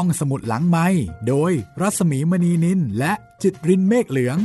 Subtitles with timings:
[0.00, 0.86] ห้องสมุดหลังไม้
[1.28, 4.38] โดยรัสมีมณีนินและจิตรินเมฆเหลือง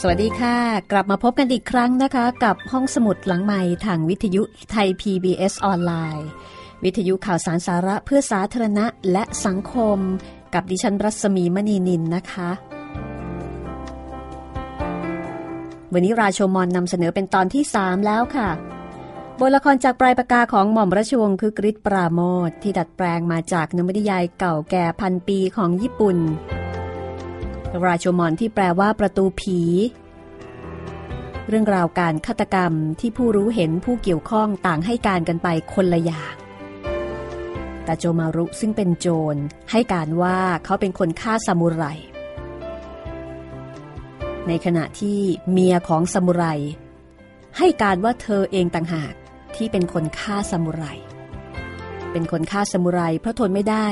[0.00, 0.56] สวัสดีค่ะ
[0.92, 6.28] กลับมาพบกันอีกครั้งนะคะ กับห้องสมุดหลังใหม่ทางวิทยุไทย PBS ออนไลน์
[6.84, 9.98] วิทยุข่าวสารสาระเพื่อสาธารณะและสังคม
[10.54, 12.50] กับดิฉันรัศมีมณีนินนะคะ
[15.92, 18.50] วันนี้ราโชมอนนำเสนอเป็นตอนที่ 3 แล้วค่ะ
[19.42, 26.18] บทละครจากปลายปากกาของหม่อมราชวงศ์คือกริชปราโมทที่ดัดแปลงมาจากนวนิยายเก่าแก่พันปีของญี่ปุ่น
[27.84, 29.60] ราโชมอนที่แปลว่าประตูผี
[31.48, 36.34] เรื่องราวการฆาตกรรมที่ผู้รู้เห็นผู้เกี่ยวข้องต่างให้การกันไปคนละอย่าง
[37.84, 39.36] แต่โจมารุซึ่งเป็นโจร
[39.70, 41.84] ให้การว่าเขาเป็นคนฆ่าซามูไร
[44.48, 45.18] ในขณะที่
[45.50, 46.44] เมียของซามูไร
[47.58, 49.14] ให้การว่าเธอเองต่างหาก
[49.56, 50.84] ที่เป็นคนฆ่าซามูไร
[52.12, 53.86] เป็นคนฆ่าซามูไรเพราะทนไม่ได้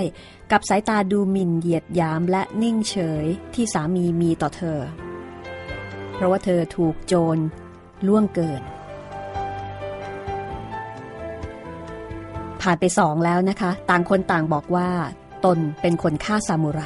[0.53, 3.25] กับสายตาดูหมิ่นเหยียดยามและนิ่งเฉย
[3.55, 4.81] ที่สามีมีต่อเธอ
[6.15, 7.39] เพราะว่าเธอถูกโจร
[8.07, 8.63] ล่วงเกิน
[12.61, 14.89] ผ่านไปสองแล้วนะคะ ต่างคนต่างบอกว่า
[15.45, 16.81] ตนเป็นคนฆ่าซามูไร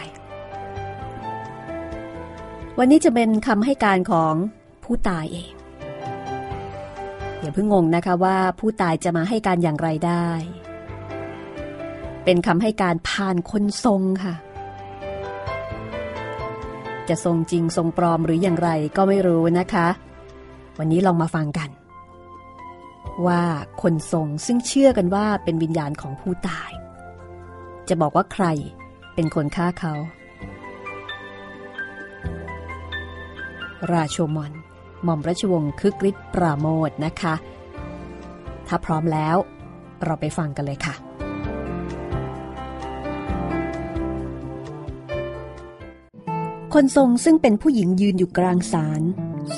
[2.79, 4.35] วันนี้จะเป็นคำให้การของ
[4.85, 5.53] ผู้ตายเอง
[7.43, 10.29] อย่าเพิ่งงงนะคะว่าผู้ตายจะมาให้การอย่างไรได้
[12.25, 14.35] เป็นคำให้การผ่านคนทรงค่ะ
[17.09, 19.89] จะทรงจริงทรงปลอมหรืออย่างไรก็ไม่รู้นะคะ
[20.79, 21.71] วันนี้ลองมาฟังกัน
[23.27, 23.43] ว่า
[23.83, 26.71] คนทรงซึ่งเชื่อกันว่าเป็นวิญญาณของผู้ตาย
[27.89, 28.47] จะบอกว่าใคร
[29.15, 29.95] เป็นคนฆ่าเขา
[33.91, 34.53] ราโชมอน
[35.05, 37.35] หม่อมราชวงศ์คึกฤทธิ์ปราโมทนะคะ
[38.67, 39.37] ถ้าพร้อมแล้ว
[40.05, 40.95] เราไปฟังกันเลยค่ะ
[46.75, 49.03] คนทรงซึ่งเป็นผู้หญิงยืนอยู่กลางศาล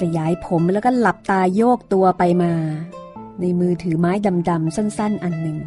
[0.01, 2.53] สยายผมแล้วก็หลับตาโยกตัวไปมา
[3.41, 4.13] ในมือถือไม้
[4.51, 5.59] ดำๆสั้นๆ อันหนึ่ง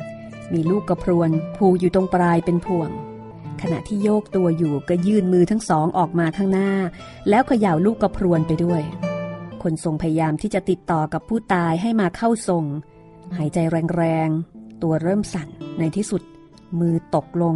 [0.53, 2.89] มีลูกกระพรวนผูอยู่ตรงปลายเป็นพวง
[3.61, 6.71] ขณะที่โยกตัวอยู่ก็ยื่นมือทั้งสองออกมาข้างหน้า
[7.29, 8.81] แล้วเขย่าลูกกระพรวนไปด้วย
[9.69, 12.63] คนทรงพยายามที่จะติดต่อกับผู้ตายให้มาเข้าทรง
[13.37, 13.57] หายใจ
[13.95, 15.47] แรงๆ ตัวเริ่มสั่น
[15.79, 16.21] ในที่สุด
[16.79, 17.55] มือตกลง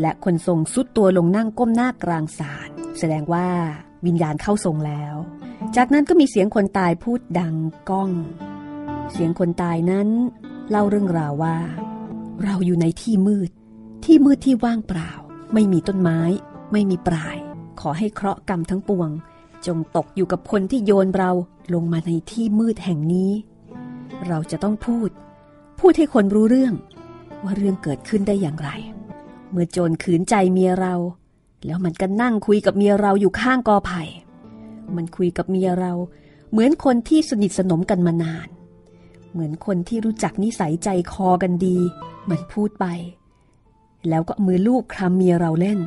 [0.00, 2.68] และคนทรงสุดตัวลงนั่งก้มหน้ากลางศาล
[2.98, 3.48] แสดงว่า
[4.06, 5.14] วิญญาณเข้าทรงแล้ว
[5.76, 7.54] จากนั้นก็มีเสียงคนตายพูดดัง
[7.88, 8.10] ก้อง
[9.12, 10.08] เสียงคนตายนั้น
[10.70, 11.58] เล่าเรื่องราวว่า
[12.44, 13.50] เราอยู่ในที่มืด
[14.04, 15.12] ที่มืดที่ว่างเปล่า
[15.54, 16.20] ไม่มีต้นไม้
[16.72, 17.36] ไม่มีปลาย
[17.80, 19.10] ขอให้เคราะห์กรรมทั้งปวง
[19.66, 21.30] จงตกอยู่กับคนที่โยนเรา
[21.74, 23.30] ลงมาในที่มืดแห่งนี้
[24.26, 25.10] เราจะต้องพูด
[25.80, 26.74] พูดให้คนรู้เรื่อง
[27.44, 28.70] ว่าเรื่องเกิดขึ้นได้อย่างไร
[29.50, 30.94] เมื่อโจรขืนใจเมียเรา
[31.66, 34.02] แล้วมันก็นั่งคุยกับเมียเราอยู่ข้างกอไผ่
[34.96, 35.92] มันคุยกับเมียเรา
[36.50, 38.48] เหมือนคนที่สนิทสนมกันมานาน
[39.32, 41.78] เหมือนคนที่รู้จักนิสัยใจคอกันดี
[42.30, 42.86] มันพูดไป
[44.08, 45.78] แล้วก็มือลูกคลำเมียเราเล่น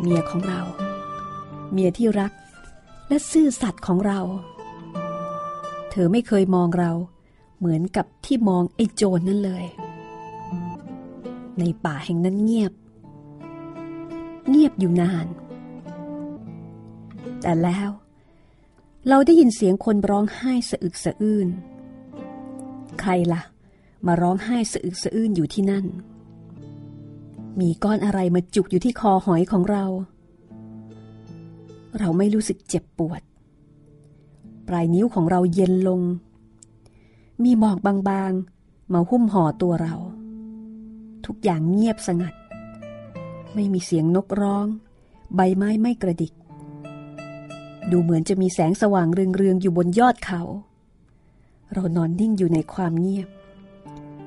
[0.00, 0.60] เมียของเรา
[1.72, 2.32] เมียที่รัก
[3.08, 4.20] และซื่อสัตย์ของเรา
[5.90, 6.92] เธอไม่เคยมองเรา
[7.58, 9.64] เหมือนกับที่มองไอ้โจรนนั่นเลย
[11.58, 12.72] ในป่าแห่งนั้นเงียบ
[14.48, 15.26] เงียบอยู่นาน
[17.42, 17.90] แต่แล้ว
[19.08, 21.48] เราได้ยินเสียงคนร้องไห้สะอึกสะอื้น
[23.00, 23.42] ใครละ่ะ
[24.06, 25.86] มาร้องไห้สะอึกสะอื้นอยู่ที่นั่น
[27.60, 29.84] มีก้อนอะไรมาจุกอยู่ที่คอหอยของเรา
[30.15, 33.22] เเราไม่รู้สึกเจ็บปวด
[34.68, 36.00] ปลายนิ้วของเราเย็นลง
[37.42, 39.94] มีหมอกบางๆ มาหุ้มห่อตัวเรา
[41.26, 42.34] ทุกอย่างเงียบสงัด
[43.54, 44.66] ไม่มีเสียงนกร้อง
[45.34, 46.32] ใบไม้ไม่กระดิก
[47.90, 50.42] ดูเหมือนจะมีแสงสว่างเรืองๆ อยู่บนยอดเขา
[51.72, 53.28] เรานอนนิ่งอยู่ในความเงียบ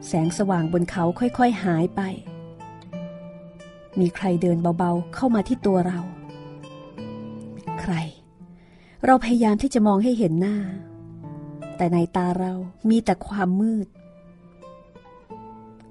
[0.07, 2.01] แสงสว่างบนเขาค่อยๆหายไป
[3.99, 5.99] มีใครเดินเบาๆเข้ามาที่ตัวเรา
[7.81, 7.93] ใคร
[9.05, 10.57] เราพยายามที่จะมองให้เห็นหน้า
[11.77, 12.53] แต่ในตาเรา
[12.89, 13.87] มีแต่ความมืด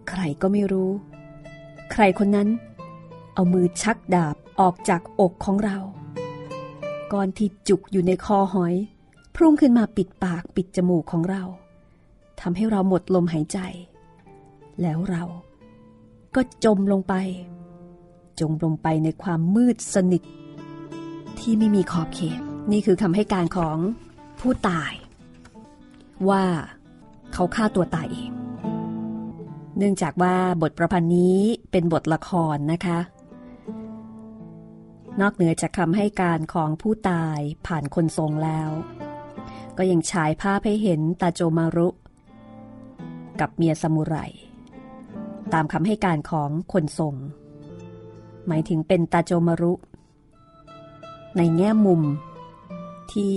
[0.09, 0.91] ใครก็ไม่รู้
[1.93, 2.49] ใครคนนั้น
[3.35, 5.79] เอามือชักดาบออกจากอกของเรา
[7.13, 8.75] ก้อนที่จุกอยู่ในคอหอย
[9.35, 11.43] พุ่งขึ้นมาปิดปากปิดจมูกของเรา
[12.41, 13.59] ทำให้เราหมดลมหายใจ
[14.83, 15.25] แล้วเรา
[16.35, 17.15] ก็จมลงไป
[18.41, 20.23] จมลงไปในความมืดสนิท
[21.41, 22.41] ที่ไม่มีขอบเขต
[22.73, 23.79] นี่คือคำให้การของ
[24.41, 24.93] ผู้ตาย
[26.29, 26.45] ว่า
[27.33, 28.31] เขาฆ่าตัวตายเอง
[29.79, 31.39] เนื่องจากว่าบทประพันธ์นี้
[31.71, 32.99] เป็นบทละครนะคะ
[35.21, 38.71] นอกเหนือจากคำให้การของผู้ตายผ่านคนทรงแล้ว
[39.79, 41.89] ก็ยังฉายภาพให้เห็นตาโจมารุ
[43.41, 44.17] กับเมียสมุไร
[45.53, 47.15] ตามคำให้การของคนทรง
[48.47, 49.73] หมายถึงเป็นตาโจมารุ
[51.39, 52.03] ในแง่มุม
[53.13, 53.35] ที่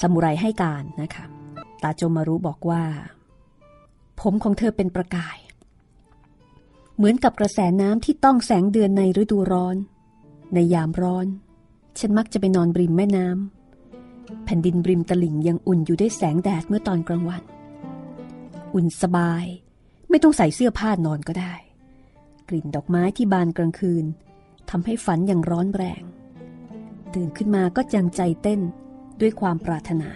[0.00, 1.24] สมุไรให้การนะคะ
[1.82, 2.84] ตาโจมารุบอกว่า
[4.20, 5.38] ผมของเธอเป็นประกาย
[6.96, 9.76] เหมือนกับกระแสน้ำที่ต้องแสงเดือนในฤดูร้อน
[10.54, 11.26] ในยามร้อน
[11.98, 17.42] ฉันมักจะไปนอนบริมแม่น้ำแผ่นดินบริมตลิ่งยังอุ่นอยู่ด้วยแสงแดดเมื่อตอนกลางวัน
[18.74, 19.44] อุ่นสบาย
[20.10, 21.54] ไม่ต้องใส่เสื้อผ้านอนก็ได้
[22.48, 24.04] กลิ่นดอกไม้ที่บานกลางคืน
[24.70, 26.02] ทำให้ฝันอย่างร้อนแรง
[27.14, 28.60] ตื่นขึ้นมาก็ยังใจเต้น
[29.20, 30.10] ด้วยความปรารถนา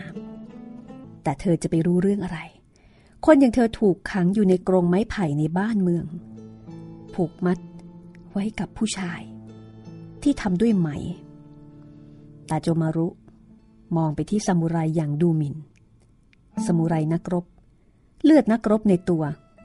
[1.23, 2.39] แต่เธอจะไปรู้เรื่องอะไร
[3.25, 6.05] คนอย่างเธอถูกขังอยู่ในกรงไม้ไผ่ในบ้านเมือง
[7.15, 7.59] ผูกมัด
[8.33, 9.21] ไว้กับผู้ชาย
[10.23, 10.89] ที่ทำด้วยไหม
[12.51, 13.09] ตาโจมารุ
[13.97, 15.57] มองไปที่ซามูไรอย่างดูหมิน่น
[16.67, 17.45] ซามูไรนักรบ
[18.25, 19.23] เลือดนักรบในตัว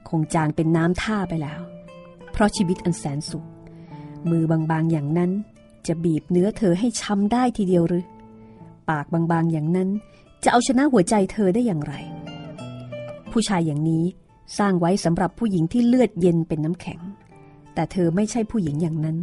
[0.10, 1.62] คงจางเป็นน้ำท่าไปแล้ว
[2.31, 3.45] เพราะชีวิตอันแสนสุข
[4.30, 5.31] มือบางๆอย่างนั้น
[5.88, 8.06] จะบีบเนื้อเธอให้ช้ำได้ทีเดียวหรือ
[8.90, 9.90] ปากบางๆอย่างนั้น
[10.44, 11.94] จะเอาชนะหัวใจเธอได้อย่างไร
[13.32, 14.04] ผู้ชายอย่างนี้
[14.58, 17.00] สร้างไว้สำหรับผู้หญิงที่เลือดเย็นเป็นน้ำแข็ง
[17.74, 19.18] แต่เธอไม่ใช่ผู้หญิงอย่างนั้น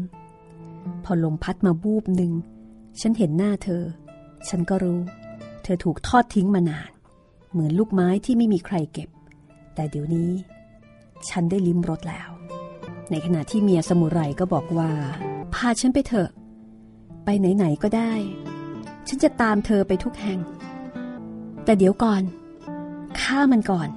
[1.04, 2.32] พอลมพัดมาบูบหนึ่ง
[3.00, 3.82] ฉันเห็นหน้าเธอ
[4.48, 5.00] ฉันก็รู้
[5.62, 6.90] เธอถูกทอดทิ้งมานาน
[7.50, 9.08] เหมือนลูกไม้ที่ไม่มีใครเก็บ
[9.74, 10.30] แต่เดี๋ยวนี้
[11.28, 12.30] ฉันได้ลิ้มรสแล้ว
[13.10, 14.90] ในขณะที่เมียสมุไรก็บอกว่า
[15.54, 16.30] พาฉันไปเถอะ
[17.24, 18.12] ไปไหนๆก็ได้
[19.08, 20.38] ฉันจะตามเธอไปทุกแห่ง
[21.64, 22.22] แต่เดี๋ยวก่อน
[23.20, 23.88] ฆ่ามันก่อน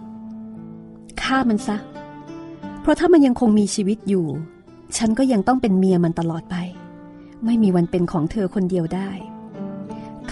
[1.21, 1.77] ฆ่ามันซะ
[2.81, 4.25] เพราะถ้ามันยังคงมีชีวิตอยู่
[4.97, 6.55] ฉันก็ยังต้องเป็นเมียมันตลอดไป
[7.45, 9.09] ไม่มีวันเป็นของเธอคนเดียวได้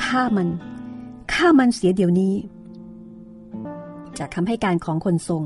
[0.02, 0.48] ฆ่ามัน
[1.34, 2.36] ฆ่ามันเสียเดี๋ยวนี้
[4.18, 5.44] จากคำให้การของคนทรง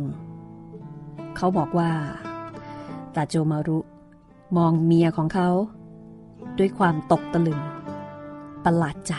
[1.36, 1.92] เขาบอกว่า
[3.16, 3.78] ตาโจมารุ
[4.58, 5.50] มองเมียของเขา
[6.60, 7.60] ด้วยความตกตะลึง
[8.66, 9.14] ประหลาดใจ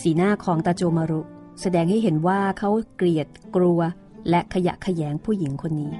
[0.00, 1.20] สีหน้าของตาโจมารุ
[1.60, 3.26] แสดงให้เห็นว่าเขาเกลียด
[3.56, 3.80] กลัว
[4.28, 5.92] และขยะขยงผู้หญิงคนนี้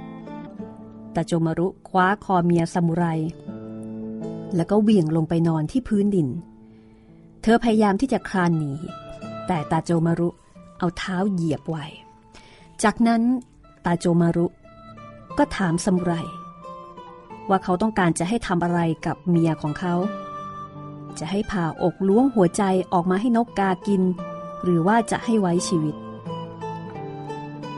[1.14, 3.04] ตาโจมารุคว้าคอเมียซามูไร
[4.56, 6.28] แล้วก็เหวี่ยงลงไปนอนที่พื้นดิน
[7.42, 8.72] เธอพยายามที่จะคลานหนี
[9.46, 10.28] แต่ตาโจมารุ
[10.78, 11.84] เอาเท้าเหยียบไว้
[12.82, 13.22] จากนั้น
[13.84, 14.46] ตาโจมารุ
[15.38, 16.12] ก็ถามซามูไร
[17.48, 19.94] ว่าเขาต้องการจะให้ทำอะไรกับเมียของเขา
[21.18, 22.62] จะให้ผ่าอกล้วงหัวใจ
[22.92, 24.02] ออกมาให้นกกากิน
[24.62, 25.94] หรือว่าจะให้ไว้ชีวิต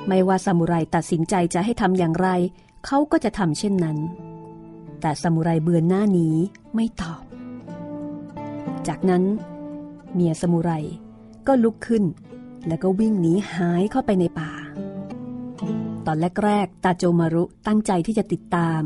[0.08, 2.28] ไม่ว่าซามูไรตัดสินใจจะให้ทำอย่างไร
[2.86, 3.98] เขาก็จะทำเช่นนั้น
[5.00, 6.36] แต่ซามูไรเบือนหน้านี้
[6.74, 7.22] ไม่ตอบ
[8.88, 9.22] จากนั้น
[10.14, 10.70] เมียซามูไร
[11.46, 12.04] ก็ลุกขึ้น
[12.66, 14.52] แล้วก็วิ่งหนีหายเข้าไปในป่า
[16.06, 18.82] ตอนแรกๆตาโจมารุตั้งใจที่จะติดตาม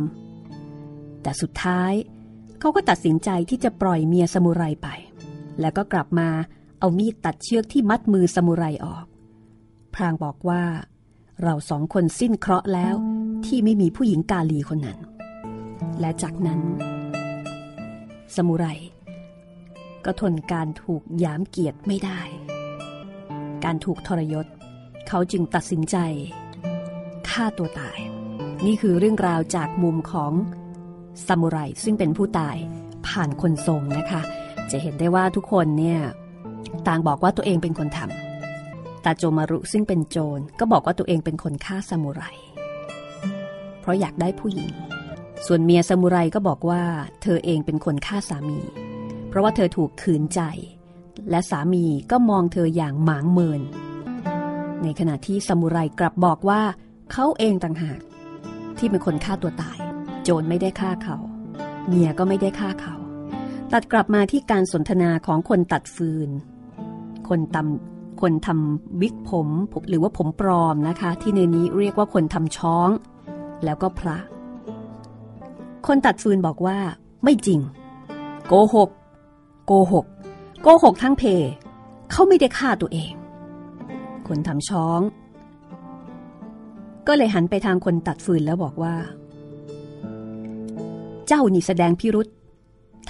[1.29, 1.93] แต่สุดท้าย
[2.61, 4.89] เขาก็ตัดสินใจที่จะปล่อยเมียซามูไรไป
[5.61, 6.29] แล้วก็กลับมา
[6.79, 9.07] เอามีดตัดเชือกที่มัดมือซามูไรออก
[9.95, 10.63] พรางบอกว่า
[11.43, 12.95] เราสองคนสิ้นเคราะห์แล้ว
[13.47, 14.99] ที่ไม่มีผู้หญิงกาลีคนนั้น
[16.01, 16.61] และจากนั้น
[18.35, 18.67] ซามูไร
[20.05, 22.21] ก็ทนการถูกยามเกียรติไม่ได้
[23.65, 24.47] การถูกทรยศ
[25.09, 25.97] เขาจึงตัดสินใจ
[27.29, 27.99] ฆ่าตัวตาย
[28.67, 30.35] นี่คือเรื่องราวจากมุมของ
[31.27, 32.57] ซามูไรซึ่งเป็นผู้ตาย
[33.07, 34.21] ผ่านคนทรงนะคะ
[34.71, 36.01] จะเห็นได้ว่าทุกคนเนี่ย
[36.89, 42.23] ต่างบอกว่าตัวเองเป็นคนทำตาโจมารุซึ่งเป็นโจรก็บอกว่าตัวเองเป็นคนฆ่าซามูไร
[43.81, 44.73] เพราะอยากได้ผู้หญิง
[45.47, 46.83] ส่วนเมียซามูไรก็บอกว่า
[47.23, 48.61] เธอเองเป็นคนฆ่าสามี
[49.29, 50.41] เพราะว่าเธอถูกขืนใจ
[51.31, 53.61] และสามีก็มองเธออย่างหมางเมิน
[54.83, 56.63] ในขณะที่ซามูไรกลับบอกว่า
[57.13, 58.01] เขาเองต่างหาก
[58.79, 59.79] ที่เป็นคนฆ่าตัวตาย
[60.31, 61.17] โจรไม่ได้ฆ่าเขา
[61.87, 62.97] เมียก็ไม่ได้ฆ่าเขา
[63.73, 66.31] ตัดกลับมาที่การสนทนาของคนตัดฟืน
[67.29, 69.49] คนตำคนทำวิกผม
[69.89, 72.89] หรือว่าผมปลอมนะคะ ที่ในนี้เรียกว่าคนทำช้อง
[73.65, 74.19] แล้วก็พระ
[75.87, 76.79] คนตัดฟืนบอกว่า
[77.25, 77.61] ไม่จริง
[78.47, 78.91] โกหก
[79.67, 80.07] โกหก
[80.63, 81.23] โกหกทั้งเพ
[82.11, 83.13] เขาไม่ได้ฆ่าตัวเอง
[84.29, 85.01] คนทำช้อง
[87.07, 88.95] ก็เลยหันไปทางคนตัดฟืนแล้วบอกว่า
[91.29, 92.27] เจ้านี่แสดงพิรุษ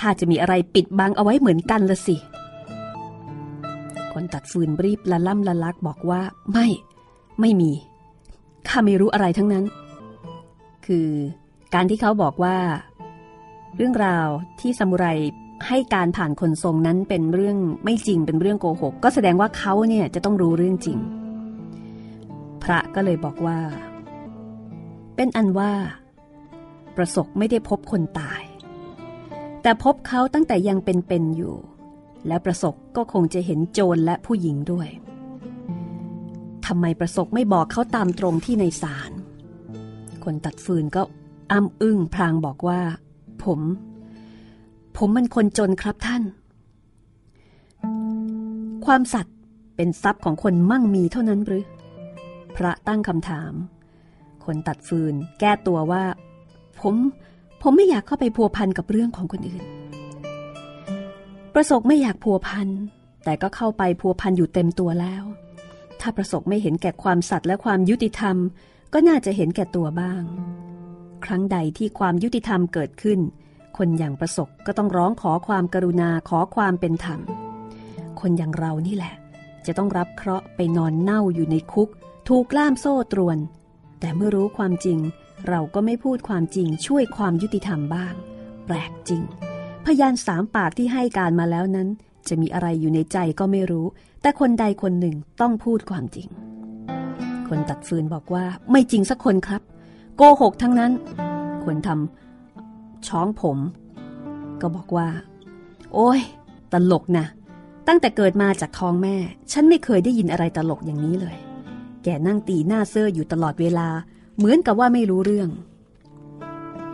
[0.01, 2.17] ถ้าจะมีอะไรปิดบังเอาไว้เหมือนกันละสิ
[4.13, 6.21] คนตัดฟืนรีบละล่ำละลักบอกว่า
[6.53, 6.67] ไม่
[7.41, 7.73] ไม่มี
[8.69, 9.65] ข้าไม่รู้อะไรทั้งนั้น
[10.87, 11.09] คือ
[11.75, 12.57] การที่เขาบอกว่า
[13.77, 14.27] เรื่องราว
[14.61, 15.07] ที่ซามูไร
[15.69, 20.99] ให้การผ่านคนทรงนั้นเป็นเรื่องไม่จริงเป็นเรื่องโกหก ก็แสดงว่าเขาเนี่ยจะต้องรู้เรื่องจริง
[22.63, 23.59] พระก็เลยบอกว่า
[25.17, 25.73] เป็นอันว่า
[26.99, 28.43] ประสบไม่ได้พบคนตาย
[29.63, 31.57] แต่พบเขาตั้งแต่ยังเป็นๆอยู่
[32.27, 34.89] และประสบก็คงจะเห็นโจรและผู้หญิงด้วย
[36.67, 39.13] ทำไมประสบไม่บอกเขาตามตรงที่ในศาล
[40.25, 41.03] คนตัดฟืนก็
[41.53, 42.81] อ้ำอึ้งพลางบอกว่า
[43.45, 43.61] ผม
[44.97, 46.23] ผมมันคนจนครับท่าน
[48.87, 49.37] ความสัตย์
[49.77, 51.65] เป็นทรัพย์ของคนมั่งมีเท่านั้นหรือ
[52.57, 53.53] พระตั้งคำถาม
[54.45, 56.05] คนตัดฟืนแก้ตัวว่า
[56.81, 56.95] ผม
[57.63, 59.63] ผมไม่อยากเข้าไปพัวพันกับเรื่องของคนอื่น
[61.55, 62.69] ประสบไม่อยากพัวพัน
[63.25, 65.25] แต่ก็เข้าไปพัวพันอยู่เต็มตัวแล้ว
[66.01, 68.37] ถ้าประสบไม่เห็นแก่ความสัตย์และความยุติธรรม
[68.93, 70.23] ก็น่าจะเห็นแก่ตัวบ้าง
[71.25, 73.19] ครั้งใดที่ความยุติธรรมเกิดขึ้น
[73.77, 77.21] คนอย่างประสบก็ต้องร้องขอความกรุณาขอความเป็นธรรม
[78.21, 79.15] คนอย่างเรานี่แหละ
[79.67, 81.89] จะต้องรับเคราะห์ไปนอนเน่าอยู่ในคุก
[82.29, 83.39] ถูกล่ามโซ่ตรวน
[84.01, 84.99] แต่เมื่อรู้ความจริง
[85.49, 88.15] เราก็ไม่พูดความจริงช่วยความยุติธรรมบ้าง
[88.67, 89.23] แปลกจริง
[89.85, 91.89] พยานสามปากที่ให้การมาแล้วนั้น
[92.29, 93.87] จะมีอะไรอยู่ในใจก็ไม่รู้
[94.23, 96.29] แต่คนใดคนหนึ่งต้องพูดความจริง
[97.49, 99.63] คนตัดฟืนบอกว่าไม่จริงสักคนครับ
[100.17, 100.93] โกหกทั้งนั้น
[101.65, 103.59] คนทำช้องผม
[104.61, 105.09] ก็บอกว่า
[105.95, 106.21] โอ้ย
[106.73, 107.27] ตลกนะ
[107.89, 109.17] ตั้งแต่เกิดมาจากท้องแม่
[109.53, 111.37] ฉันไม่เคยได้ยินอะไรตลกอย่างนี้เลย
[112.03, 113.89] แกนั่งตีหน้าเซออยู่ตลอดเวลา
[114.39, 115.49] เหมือนกับว่าไม่รู้เรื่อง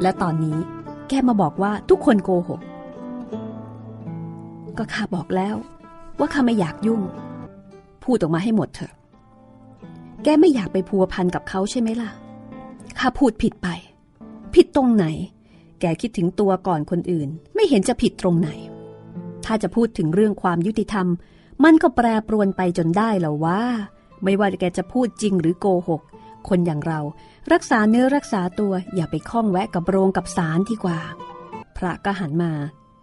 [0.03, 0.59] และตอนนี้
[1.09, 2.61] แกมาบอกว่าทุกคนโกหก
[4.79, 5.55] ก็ข้าบอกแล้ว
[6.19, 7.01] ว่าข้าไม่อยากยุ่ง
[8.05, 8.93] พูดออกมาให้หมดเถอะ
[10.25, 12.11] แกไม่อยากไปพัวพันกับเขาใช่ไหมล่ะ
[12.99, 13.69] ข้าพูดผิดไป
[14.55, 15.07] ผิดตรงไหน
[15.81, 18.51] แกคิดถึงตัวก่อนคนอื่น ไม่เห็นจะผิดตรงไหน
[19.45, 21.07] ถ้าจะพูดถึงเรื่องความยุติธรรม
[21.65, 23.63] มันก็แปรปรวนไปจนได้แล้วว่า
[24.23, 26.03] ไม่ว่าแกจะพูดจริงหรือโกหก
[26.49, 27.01] คนอย่างเรา
[27.53, 30.99] รักษาเนื้อรักษาตัวอย่าไปคล้องแวะกับโรงกับสารดีกว่า
[31.77, 32.53] พระก็หันมา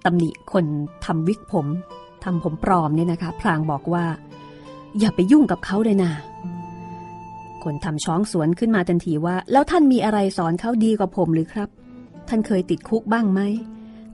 [0.05, 0.65] ตำหนิคน
[1.05, 1.67] ทำวิกผม
[2.24, 4.05] ทำผมปลอมเนี่ยนะคะพลางบอกว่า
[5.00, 6.12] อย่าไปยุ่งกับเขาเลยนะ
[7.63, 11.69] คนทำช้องสวนขึ้นมาทันทีว่า แล้วท่านมีอะไรสอนเขาดีกว่าผมหรือครับ
[12.29, 13.41] ท่านเคยติดคุกบ้างไหม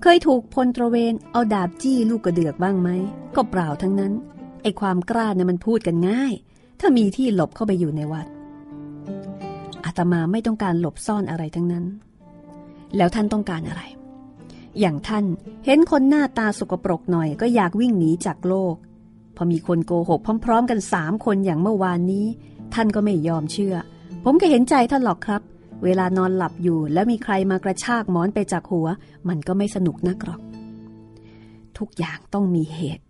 [0.01, 2.89] เคยถูกพลตระเวนเอาดาบจี้ลูกกระเดือกบ้างไหม
[3.35, 4.13] ก็เปล่าทั้งนั้น
[4.61, 6.33] ไอความกล้าเนี่ยมันพูดกันง่าย
[6.79, 8.27] ถ้ามีที่หลบเข้าไปอยู่ในวัด
[9.97, 11.85] ตมาไม่ต้องการหลบซ่อนอะไรทั้งนั้น
[12.97, 13.83] แล้วท่านต้องการอะไร
[14.79, 15.25] อย่างท่าน
[15.65, 18.75] เห็นคนหน้าตาสกปรกหน่อยก็อยากวิ่งหนีจากโลก
[19.35, 22.25] พอมีคนโกหกพร้อม ๆ กันสามคนอย่างเมื่อวานนี้
[22.73, 23.75] ท่านก็ไม่ยอมเชื่อ
[24.23, 25.41] ผมก็เห็นใจท่านหรอกครับ
[25.83, 28.87] เวลานอนหลับอยู่แล้วมีใครมากระชากหมอนไปจากหัว
[29.29, 30.41] มันก็ไม่สนุกนักหรอก
[31.77, 33.03] ทุกอย่างต้องมีเหตุ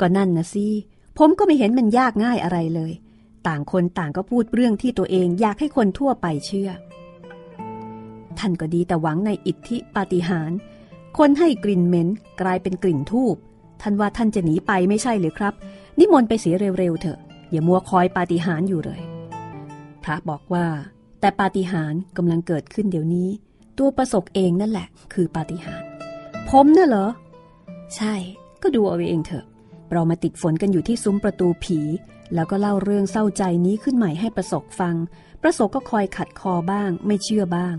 [0.00, 0.66] ก็นั่นนะสิ
[1.18, 2.92] ผมก็ไม่เห็นมันยากง่ายอะไรเลย
[3.46, 6.70] ต่างคนต่างก็พูดเรื่องที่ตัวเองอยากให้คนทั่วไปเชื่อ
[8.38, 10.58] ท่านก็ดีแต่หวังในอิทธิปาฏิหาริย์
[11.18, 12.08] คนให้กลิ่นเหม็น
[12.40, 13.36] กลายเป็นกลิ่นทูบ
[13.82, 15.54] ท่านว่าท่านจะหนีไปไม่ใช่หรือครับ
[15.98, 17.18] นิมนต์ไปเสียเร็วๆเถอะ
[17.50, 19.00] อย่ามัวคอยปาฏิหาริย์อยู่เลย
[20.02, 20.66] พระบอกว่า
[21.20, 23.28] แต่ปาฏิหาริย์กำลังเกิดขึ้นเดี๋ยวนี้
[23.78, 25.86] ตัวประสบเองนั่นแหละ คือปาฏิหาริย์
[26.48, 27.08] ผมน่ะเหรอ
[27.96, 28.14] ใช่
[28.62, 29.44] ก็ดูเอาเองเถอะ
[29.92, 31.78] เรามาติดฝนกันอยู่ที่ซุ้มประตูผี
[32.34, 34.96] แล้วก็เล่าเรื่องเศร้าใจนี้ขึ้นใหม่ให้ประสบฟัง
[35.42, 37.76] ประสบก็คอยขัดคอบ้าง ไม่เชื่อบ้าง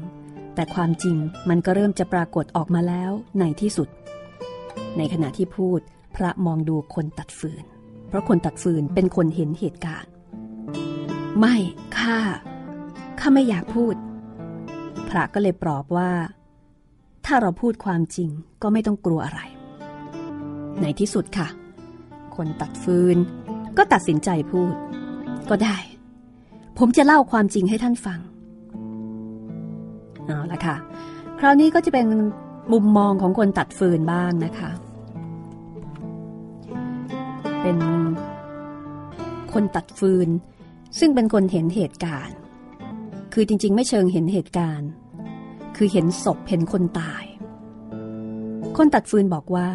[0.55, 1.17] แต่ความจริง
[1.49, 3.89] มันก็เริ่มจะปรากฏออกมาแล้วในที่สุด
[4.97, 5.79] ในขณะที่พูด
[6.15, 7.63] พระมองดูคนตัดฟืน
[8.07, 10.11] เพราะคนตัดฟืนเป็นคนเห็นเหตุการณ์
[11.39, 11.55] ไม่
[11.97, 12.19] ข้า
[13.19, 13.95] ข้าไม่อยากพูด
[15.09, 16.11] พระก็เลยปลอบว่า
[17.25, 18.29] ถ้าเราพูดความจริง
[18.61, 19.41] ก็ไม่ต้องกลัวอะไร
[20.81, 21.47] ในที่สุดค่ะ
[22.35, 23.17] คนตัดฟืน
[23.77, 24.73] ก็ตัดสินใจพูด
[25.49, 25.77] ก็ได้
[26.77, 28.19] ผมจะเล่าความจริงให้ท่านฟัง
[30.25, 30.75] เอาละค่ะ
[31.39, 32.07] คราวนี้ก็จะเป็น
[32.73, 34.71] มุมมองของคนตัดฟืนบ้างนะคะ
[37.61, 37.77] เป็น
[39.53, 40.29] คนตัดฟืน
[40.99, 42.35] ซึ่งเป็นคนเห็นเหตุการณ์
[43.33, 44.89] คือจริง ๆ ไม่เชิงเห็นเหตุการณ์
[45.77, 47.23] คือเห็นศพเห็นคนตาย
[48.77, 49.69] คนตัดฟืนบอกว่า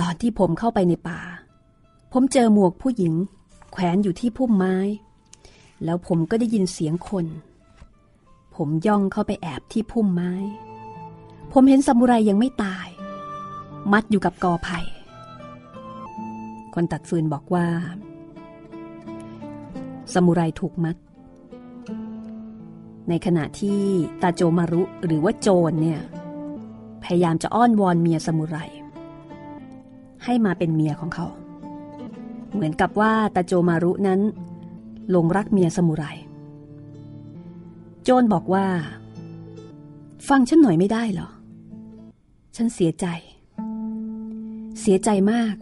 [0.00, 1.20] ตอนที่ผมเข้าไปในป่า
[2.18, 3.14] ผมเจอหมวกผู้หญิง
[3.72, 4.76] แขวนอยู่ที่พุ่มไม้
[5.84, 7.26] แล้วผมก็ได้ยินเสียงคน
[8.54, 10.32] ผมย่องเข้าไปแอบที่พุ่มไม้
[11.52, 12.88] ผมเห็นซามูไรยังไม่ตาย
[13.92, 14.80] มัดอยู่กับกอไผ่
[16.74, 17.66] คนตัดฟืนบอกว่า
[20.12, 20.96] ซามูไรถูกมัด
[23.08, 23.80] ในขณะที่
[24.22, 26.00] ตาโจมารุหรือว่าโจรเนี่ย
[27.04, 28.56] พยายามจะอ้อนวอนเมียสมุไร
[30.24, 31.28] ให้มาเป็นเมียของเขา
[32.54, 34.20] เหมือนกับว่าตาโจมารุนั้น
[35.10, 36.04] หลงรักเมียสมุไร
[38.02, 38.66] โจรบอกว่า
[40.28, 41.30] ฟังฉันหน่อยไม่ได้เหรอ
[42.56, 43.06] ฉันเสียใจ
[44.80, 45.54] เสียใจมาก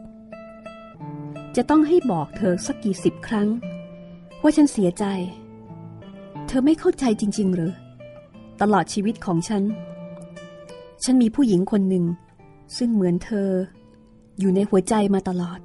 [1.57, 3.49] จะต้องให้บอกเธอสักกี่สิบครั้ง
[4.43, 5.05] ว่าฉันเสียใจ
[6.47, 7.73] เธอไม่เข้าใจจริง ๆ หรือ
[8.61, 9.63] ตลอดชีวิตของฉัน
[11.05, 12.05] ฉันมีผู้หญิงคนหนึ่ง
[12.77, 13.49] ซึ่งเหมือนเธอ
[14.39, 15.61] อยู่ในหัวใจมาตลอด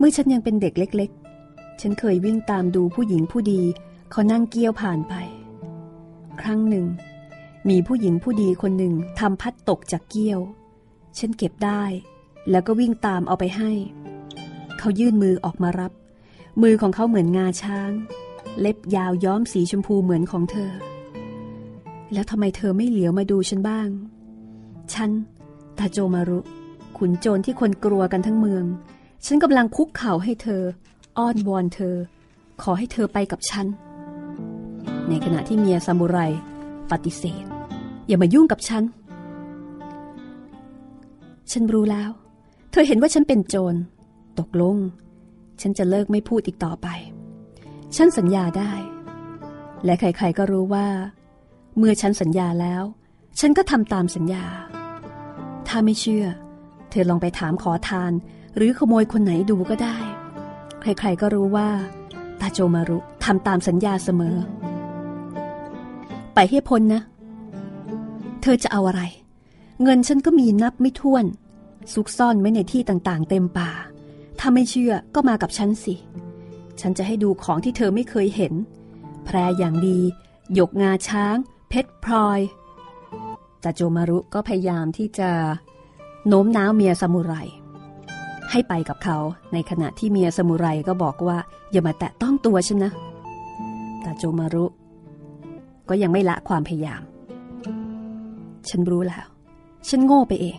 [0.00, 1.10] เมื่อฉันยังเป็นเด็กเล็ก
[1.44, 3.60] ๆ ฉันเคยวิ่งตามดูผู้หญิงผู้ดี
[4.10, 5.14] เขานั่งเกี้ยวผ่านไป
[6.40, 6.86] ครั้งหนึ่ง
[7.68, 10.40] มีผู้หญิงผู้ดีคนหนึ่งทำพัดตกจากเกี้ยว
[11.18, 11.82] ฉันเก็บได้
[12.50, 13.70] แล้วก็วิ่งตามเอาไปให้
[14.78, 15.92] เขายื่นมือออกมารับ
[16.62, 17.90] มือของเขาเหมือนงาช้าง
[18.60, 20.72] เล็บยาวย้อมสีชมพูเหมือนของเธอ
[22.12, 23.88] แล้วทำไมเธอไม่เหลียวมาดูฉันบ้าง
[24.94, 25.10] ฉัน
[25.78, 26.40] ตาโจมารุ
[26.98, 28.64] ขุนโจรที่คนกลัวกันทั้งเมือง
[29.26, 30.62] ฉันกำลังคุกเข่าให้เธอ
[31.18, 31.96] อ้อนวอนเธอ
[32.62, 33.66] ขอให้เธอไปกับฉัน
[35.08, 36.18] ในขณะที่เมียซามูไร
[36.90, 37.44] ปฏิเสธ
[38.06, 38.82] อย่ามายุ่งกับฉัน
[41.52, 42.10] ฉันรู้แล้ว
[42.70, 43.74] เธอเห็นว่าฉันเป็นโจร
[44.38, 44.76] ตกลง
[45.60, 46.88] ฉันจะเลิกไม่พูดอีกต่อไป
[47.96, 48.72] ฉันสัญญาได้
[49.84, 50.88] และใครๆก็รู้ว่า
[51.78, 52.82] เมื่อฉันสัญญาแล้ว
[53.40, 54.44] ฉันก็ทำตามสัญญา
[55.68, 56.26] ถ้าไม่เชื่อ
[56.90, 58.12] เธอลองไปถามขอทาน
[58.56, 59.96] หรือขโมยคนไหนดูก็ได้
[60.80, 61.68] ใครๆก็รู้ว่า
[62.40, 64.36] ตาโจมารุทำตามสัญญาเสมอ
[66.34, 67.02] ไปให้พ้นนะ
[68.42, 69.02] เธอจะเอาอะไร
[69.82, 71.24] เงินฉันก็มีนับไม่ถ้วน
[71.92, 73.70] ซุกซ่อนไว้ในที่ต่างๆ เต็มป่า
[74.38, 75.94] ถ้าไม่เชื่อก็มากับฉันสิ
[76.80, 78.52] ฉันจะให้ดูของที่เธอไม่เคยเห็น
[79.24, 79.98] แพรอย่างดี
[80.54, 81.36] หยกงาช้าง
[81.68, 82.40] เพชรพลอย
[83.62, 85.30] ตาโจมารุก็พยายามที่จะ
[86.26, 87.34] โน้มน้าวเมียซามูไร
[88.50, 89.18] ให้ไปกับเขา
[89.52, 91.38] ในขณะที่เมียซามูไรก็บอกว่า
[91.72, 92.92] อย่ามาแตะต้องตัวฉันนะ
[94.04, 94.64] ตาโจมารุ
[95.88, 97.02] ก็ยังไม่ละความพยายาม
[98.68, 99.26] ฉันรู้แล้ว
[99.88, 100.58] ฉันโง่ไปเอง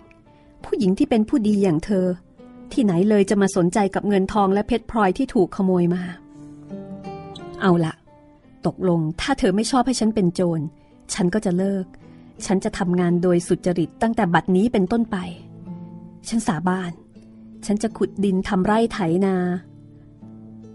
[0.63, 2.05] ผู้หญิงที่เป็นผู้ดีอย่างเธอ
[2.73, 6.01] ที่ไหนเลยจะมาสนใจกับเงินทองและเพชรพลอยที่ถูกขโมยมา
[7.61, 7.93] เอาละ
[8.65, 10.61] ตกลงถ้าเธอไม่ชอบให้ฉันเป็นโจร
[11.13, 11.85] ฉันก็จะเลิก
[12.45, 15.17] ฉันจะทำงานโดยสุจริตตั้งแต่บัดนี้เป็นต้นไป
[16.27, 16.91] ฉันสาบาน
[17.65, 19.35] ฉันจะขุดดินทำไร่ไถนา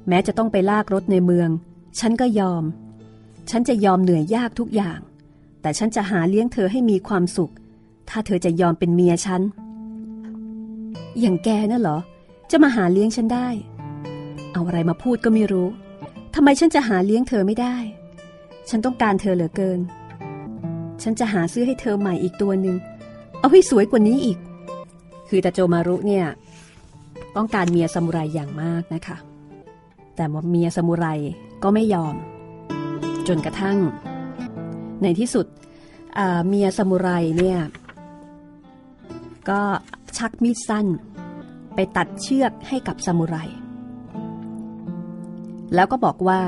[0.09, 1.51] แม้จะต้องไปลากรถในเมือง
[2.01, 2.64] ฉันก็ยอม
[3.51, 5.01] ฉันจะยอมเหนื่อยยากทุกอย่าง
[5.61, 7.53] แต่ฉันจะหาเลี้ยงเธอให้มีความสุข
[8.09, 9.42] ถ้าเธอจะยอมเป็นเมียฉัน
[11.20, 11.99] อย่างแกน่ะเหรอ
[12.51, 13.49] จะมาหาเลี้ยงฉันได้
[14.53, 15.68] เอาอะไรมาพูดก็ไม่รู้
[16.35, 17.77] ทำไมฉันจะหาเลี้ยงเธอไม่ได้
[18.68, 19.81] ฉันต้องการเธอเหลือเกิน
[21.03, 22.77] ฉันจะหาซื้อให้เธอใหม่อีกตัวหนึ่ง
[23.40, 24.38] เอาให้สวยกว่านี้อีก
[25.29, 26.27] คือตาโจมารุเนี่ย
[27.37, 29.16] ต้องการเมียซามูไรอย่างมากนะคะ
[30.16, 31.07] แต่เมียซามูไร
[31.62, 32.14] ก็ไม่ยอม
[33.29, 33.79] จนกระทั่ง
[35.03, 35.46] ในที่สุด
[36.49, 37.59] เมียซามูไรเนี่ย
[39.49, 39.61] ก็
[40.16, 40.87] ชักมีดสั้น
[41.75, 43.37] ไปตัดเชือกให้กับซามูไร
[45.75, 46.40] แล้วก็บอกว่า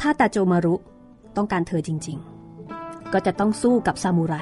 [0.00, 0.74] ถ้าตาโจมารุ
[1.36, 2.18] ต้องการเธอจริง
[2.64, 4.34] ๆ ก็จะต้องสู้กับซามูไร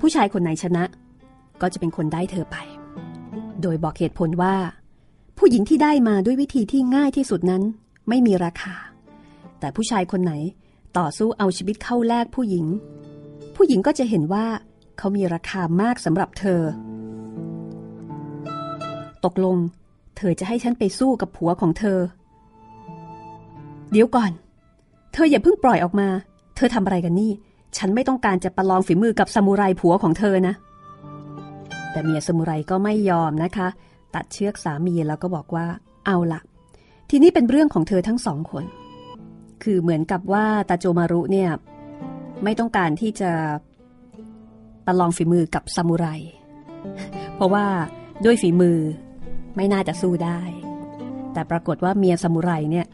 [0.00, 0.84] ผู้ชายคนไหนชนะ
[1.60, 2.56] ก็จะเป็นคนได้เธอไป
[3.62, 4.56] โดยบอกเหตุผลว่า
[5.38, 7.62] ผู้หญิงที่ได้มาด้วยวิธีที่ง่ายที่สุดนั้น
[8.08, 8.74] ไม่มีราคา
[9.60, 10.32] แต่ผู้ชายคนไหน
[10.98, 12.66] ต่อสู้เอาชีวิตเข้าแลกผู้หญิง
[13.56, 14.46] ผู้หญิงก็จะเห็นว่า
[14.98, 16.60] เขามีราคามากสำหรับเธอ
[19.24, 19.56] ตกลง
[20.16, 21.98] เธอจะให้ฉันไปสู้กับผัวของเธอ
[23.92, 24.30] เดี๋ยวก่อน
[25.12, 26.08] เธออย่าเพิ่งปล่อยออกมา
[26.56, 27.32] เธอทำอะไรกันนี่
[27.76, 30.54] ฉันไม่ต้องการจะประลองฝีมือกับซามูไรผัวของเธอนะ
[31.94, 33.68] แต่เมียซามูไรก็ไม่ยอมนะคะ
[34.14, 35.66] ตัดเชือกสามีแล้วก็บอกว่า
[36.06, 36.40] เอาละ
[37.10, 38.64] ทีนี้เป็นเรื่องของเธอทั้งสองคน
[39.62, 41.50] คือเหมือนกับว่าตาโจมารุเนี่ย
[42.44, 43.30] ไม่ต้องการที่จะ
[44.86, 46.06] ประลองฝีมือกับซามูไร
[47.34, 47.66] เพราะว่า
[48.24, 48.78] ด้วยฝีมือ
[49.56, 50.40] ไม่น่าจะสู้ได้
[51.32, 52.86] แต่ปรากฏว่าเมียซามูไรเนี่ย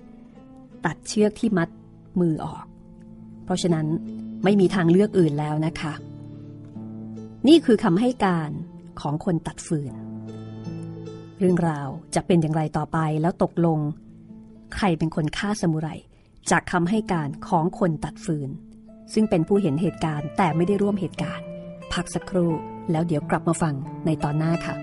[0.84, 1.68] ตัดเชือกที่มัด
[2.20, 2.64] มือออก
[3.44, 3.86] เพราะฉะนั้น
[4.44, 5.92] ไม่มีทางเลือกอื่นแล้วนะคะ
[7.48, 8.50] นี่คือคำให้การ
[9.00, 9.92] ของคนตัดฟืน
[11.38, 13.78] เรื่องราวจะเป็นอย่างไรต่อไปแล้วตกลง
[14.74, 15.88] ใครเป็นคนฆ่าซามูไร
[16.50, 18.50] จากคำให้การของคนตัดฟืน
[19.12, 21.44] ซึ่งเป็นผู้เห็นเหตุการณ์แต่ไม่ได้ร่วมเหตุการณ์
[21.92, 22.52] พักสักครู่
[22.90, 23.74] แล้วเดี๋ยวกลับมาฟัง
[24.06, 24.74] ในตอนหน้าค่ะ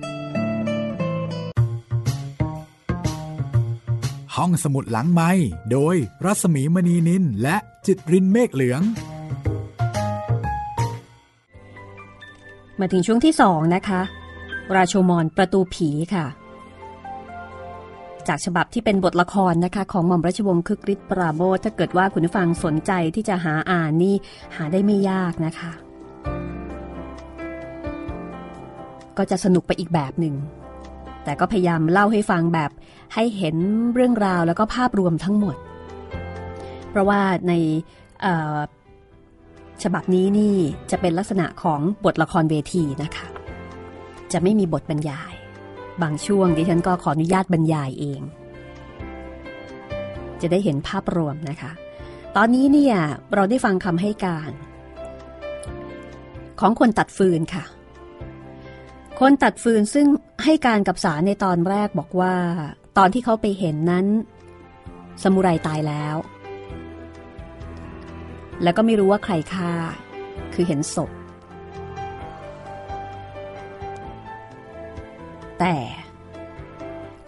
[4.35, 5.31] ห้องสมุดหลังไม้
[5.71, 8.81] โดยรัสมีมณีนินและจิตรินเมฆเหลือง
[12.79, 14.01] มาถึงช่วงที่สองนะคะ
[14.75, 16.25] ราโชมอนประตูผีค่ะ
[18.27, 24.15] จากฉบับที่เป็นบทละครนะคะ ของหม่อมราชวงศ์คึกฤทธิ์ปราโมทถ้าเกิดว่าคุณผู้ฟังสนใจที่จะหาอ่านนี่
[24.55, 25.71] หาได้ไม่ยากนะคะ
[29.17, 30.35] ก็จะสนุกไปอีกแบบหนึ่ง
[31.23, 32.71] แต่ก็พยายามเล่าให้ฟังแบบ
[33.13, 33.55] ให้เห็น
[33.93, 35.55] เรื่องราวแล้วก็ภาพรวมทั้งหมด
[36.89, 37.53] เพราะว่าใน
[39.83, 40.55] ฉบับนี้นี่
[40.91, 43.27] จะเป็นลักษณะของบทละครเวทีนะคะ
[44.31, 45.33] จะไม่มีบทบรรยาย
[46.01, 48.21] บางช่วงดิฉันก็ขออนุญาตบรรยายเอง
[50.41, 51.71] จะได้เห็นภาพรวมนะคะ
[52.35, 52.95] ตอนนี้เนี่ย
[53.35, 54.51] เราได้ฟังคำให้การ
[56.59, 57.65] ของคนตัดฟืนค่ะ
[59.19, 60.07] คนตัดฟืนซึ่ง
[60.43, 62.33] ให้การกับสารในตอนแรกบอกว่า
[62.97, 64.05] ตอนที่เขาไปเห็นนั้น
[65.23, 66.15] สมุไรตายแล้ว
[68.63, 69.71] แล้วก็ไม่รู้ว่าใครฆ่า
[70.53, 71.11] คือเห็นศพ
[75.59, 75.75] แต่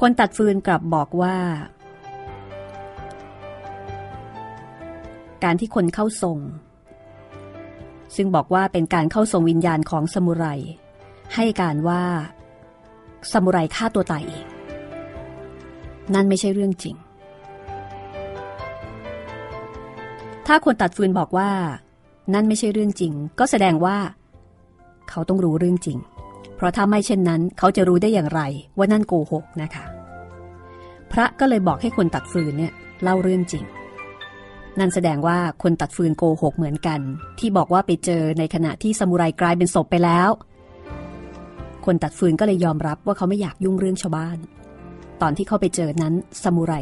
[0.02, 1.38] คนตัดฟืนกลับบอกว่า
[5.44, 6.40] การที่คนเข้าทรง
[8.16, 10.46] ซึ่งบอกว่าเป็นการเข้าทรงวิญญาณของสมุไร
[11.36, 12.04] ให้การว่า
[13.32, 14.46] สมุไรฆ่าตัวตายเอง
[16.14, 16.96] นั่นไม่ใช่เรื่องจริง
[20.52, 21.50] ถ้าคนตัดฟืนบอกว่า
[22.34, 23.98] นั่นไม่ใช่เรื่องจริง ก็แสดงว่า
[25.10, 25.98] เขาต้องรู้เรื่องจริง
[26.56, 28.42] เพราะถ้าไม่เช่นนั้น เขาจะรู้ได้อย่างไร
[28.78, 29.86] ว่านั่นโกหกนะคะ
[31.12, 33.64] พระก็เลยบอกให้คนตัดฟืนเนี่ยเล่าเรื่องจริง
[34.80, 37.00] นั่นแสดงว่าคนตัดฟืนโกหกเหมือนกัน
[37.40, 40.30] ที่บอกว่าไปเจอในขณะที่สมุไรกลายเป็นศพไปแล้ว
[41.86, 44.38] คนตัดฟืนก็เลยยอมรับว่าเขาไม่อยากยุ่งเรื่องชาวบ้าน
[45.22, 46.74] ตอนที่เขาไปเจอนั้นสมุไร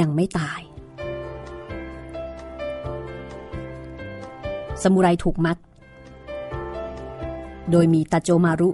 [0.00, 0.60] ยังไม่ตาย
[4.82, 5.56] สมุไรถูกมัด
[7.70, 8.70] โดยมีตาโจมารุ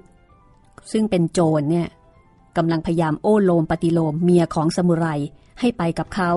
[0.93, 1.89] ซึ่งเป็นโจรเนี่ย
[2.57, 5.07] กำลังพยายามโอ้โลมปฏิโลมเมียของสมุไร
[5.61, 6.31] ให้ไปกับเขา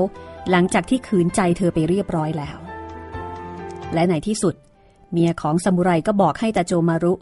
[0.50, 2.58] หลังจากที่ขืนใจเธอไปเรียบร้อยแล้ว
[3.94, 4.56] และในที่สุด
[5.12, 7.14] เมียของสมุไรก็บอกให้ตาโจมารุ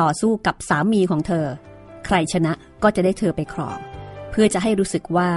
[0.00, 1.46] ต่อสู้กับสามีของเธอ
[2.06, 3.78] ใครชนะก็จะได้เธอไปครอง
[4.30, 5.30] เพื่อจะให้รู้สึกว่า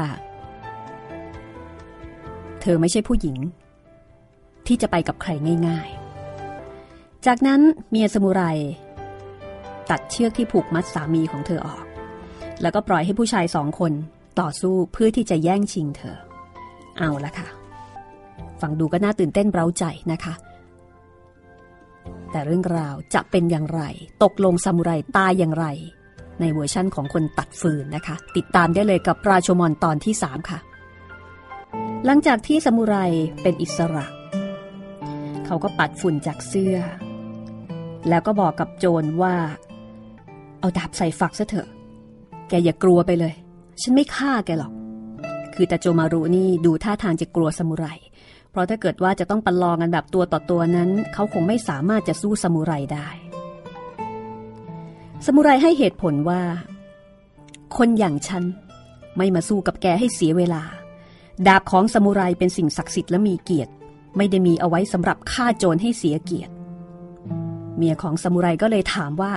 [2.62, 3.38] เธอไม่ใช่ผู้หญิง
[4.68, 5.32] ที่จะไปกับใคร
[5.68, 5.90] ง่าย
[7.26, 8.42] จากนั้นเมียสมุไร
[9.90, 11.86] ตัดเชือกที่ผูกมัดสามีของเธอออก
[12.62, 13.94] แล้วก็ปล่อยให้ผู้ชายสองคน
[14.40, 16.18] ต่อสู้เพื่อที่จะแย่งชิงเธอ
[16.98, 17.48] เอาละค่ะ
[18.62, 20.34] ฟังดูก็น่าตื่นเต้นเร้าใจนะคะ
[22.32, 23.82] แต่เรื่องราวจะเป็นอย่างไร
[24.24, 25.66] ตกลงซามูไรตายอย่างไร
[26.40, 30.60] ในเวอร์ชั่นของคนตัดฟืนนะคะ ติดตามได้เลยกับราชมอนตอนที่ 3 ค่ะ
[32.06, 32.96] หลังจากที่ซามูไร
[33.42, 34.06] เป็นอิสระ
[35.46, 36.78] เขาก็ปัดฝุ่นจากเสื้อ
[38.10, 39.36] แล้วก็บอกกับโจรว่า
[40.60, 41.68] เอาดาบใส่ฝักซะเถอะ
[42.50, 43.34] แกอย่ากลัวไปเลย
[43.82, 44.74] ฉันไม่ฆ่าแกหรอก
[45.54, 47.86] คือแต่โจมารุนี่ดูท่าทางจะกลัวสมุไร
[48.52, 53.08] เพราะถ้าเกิดว่าจะต้องประลองกันแบบตัวต่อตัวนั้น เขาคงไม่สามารถจะสู้สมุไรได้
[55.26, 56.42] สมุไรให้เหตุผลว่า
[57.78, 58.44] คนอย่างฉัน
[59.18, 60.64] ไม่มาสู้กับแกให้เสียเวลา
[61.48, 63.72] ดาบของสมุไรเป็นสิ่งศักดิ์สิทธิ์และมีเกียรติ
[64.18, 66.54] ไม่ได้มีเอาไว้สำหรับฆ่าโจรให้เสียเกียรติ
[67.80, 69.32] เมียของสมุไรก็เลยถามว่า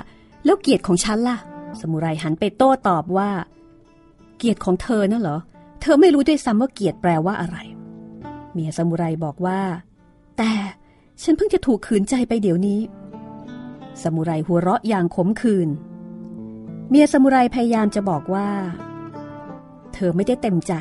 [0.44, 1.38] แล้วเกียรติของฉันล่ะ
[1.80, 3.30] สมุไรหันไปโต้ตอบว่า
[4.38, 5.38] เกียรติของเธอน่ะเหรอ
[5.80, 7.56] เธอไม่รู้ด้วยซ้ำว่าเกียรติแปลว่าอะไร
[8.52, 9.60] เมียสมุไรบอกว่า
[10.38, 10.52] แต่
[11.22, 12.80] ฉันเพิ่งจะถูกขืนใจไปเดี๋ยวนี้
[14.02, 15.68] สมุไรหัวเราะอย่างขมขื่น
[16.90, 18.48] เมียสมุไรพยายามจะบอกว่า
[19.94, 20.74] เธอไม่ได้เต็มใจ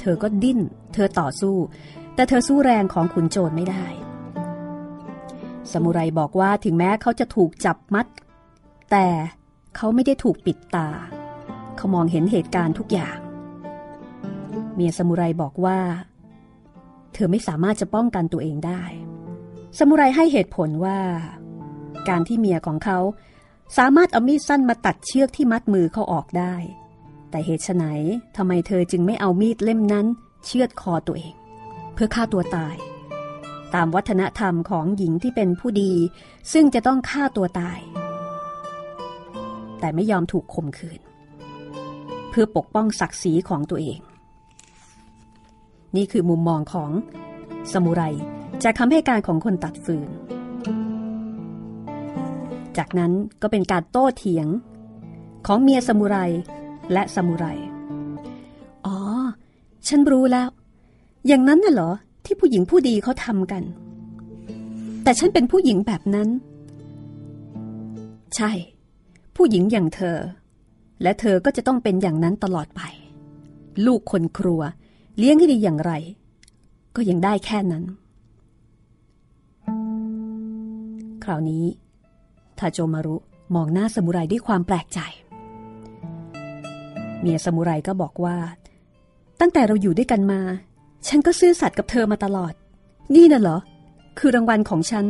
[0.00, 0.60] เธอก็ดิ้น
[0.94, 1.56] เธอต่อสู้
[2.14, 3.86] แต่เธอสู้แรงของขุนโจรไม่ได้
[5.72, 8.06] สมุไรบอกว่าถึงแม้เขาจะถูกจับมัด
[8.90, 9.06] แต่
[9.76, 10.88] เขาไม่ได้ถูกปิดตา
[11.76, 13.18] เขามองเห็นเหตุการณ์ทุกอย่าง
[14.74, 15.78] เมียสมุไรบอกว่า
[17.12, 18.82] เธอไม่สามารถจะป้องกันตัวเองได้
[19.78, 20.98] สมุไรให้เหตุผลว่า
[22.08, 22.98] การที่เมียของเขา
[23.78, 26.54] สามารถเอามีดสั้นมาตัดเชือกที่มัดมือเขาออกได้
[27.30, 27.84] แต่เหตุไฉน
[28.36, 30.06] ทำไมเธอจึงไม่เอามีดเล่มนั้น
[30.44, 31.34] เชือดคอตัวเอง
[31.94, 32.76] เพื่อฆ่าตัวตาย
[33.74, 35.92] ตามวัฒนธรรมของหญิงที่เป็นผู้ดี
[36.52, 37.78] ซึ่งจะต้องฆ่าตัวตาย
[39.80, 41.00] แต่ไม่ยอมถูกข่มขืน
[42.30, 44.00] เพื่อปกป้องศักดิ์ศรีของตัวเอง
[45.96, 46.90] นี่คือมุมมองของ
[47.72, 48.02] สมุไร
[48.62, 50.08] จากคำให้การของคนตัดฟืน
[52.76, 54.46] จากนั้นก็เป็นการโต้เถียง
[55.46, 56.16] ของเมียสมุไร
[56.92, 57.46] และสมุไร
[58.86, 58.96] อ๋อ
[59.88, 60.48] ฉันรู้แล้ว
[61.26, 61.92] อย่างนั้นน่ะเหรอ
[62.24, 63.62] ที่ผู้หญิงผู้ดีเขาทำกัน
[65.02, 66.28] แต่ฉันเป็นผู้หญิงแบบนั้น
[68.36, 68.50] ใช่
[69.36, 70.18] ผู้หญิงอย่างเธอ
[71.02, 72.82] และเธอก็จะต้องเป็นอย่างนั้นตลอดไป
[73.86, 74.60] ลูกคนครัว
[75.18, 75.92] เลี้ยงให้ดีอย่างไร
[76.96, 77.84] ก็ยังได้แค่นั้น
[81.24, 81.64] คราวนี้
[82.58, 83.16] ทาโจมารุ
[83.54, 85.00] มองหน้าสมุไรด้วยความแปลกใจ
[87.20, 88.36] เมียสมุไรก็บอกว่า
[89.40, 90.40] ตั้งแต่เราอยู่ด้วยกันมา
[91.06, 92.52] ฉันก็ซื่อสัตย์กับเธอมาตลอด
[93.14, 93.58] นี่น่ะเหรอ
[94.18, 95.06] คือรางวัลของฉัน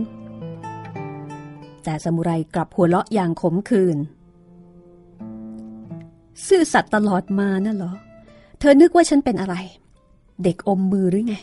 [1.84, 3.98] แต่สมุไรกลับหัวเราะอย่างขมขื่น
[6.46, 7.92] ซื่อสัตย์ตลอดมาน่ะเหรอ
[8.60, 9.54] เธอนึกว่าฉันเป็นอะไร
[10.42, 11.36] เด็กอมมือหรือไง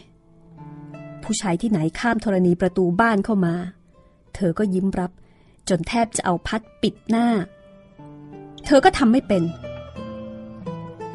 [1.24, 3.56] ผู้ชายที่ไหนข้ามธรณีประตูบ้านเข้ามา
[4.36, 5.12] เธอก็ยิ้มรับ
[5.70, 7.28] จนแทบจะเอาพัดปิดหน้า
[8.66, 9.44] เธอก็ทำไม่เป็น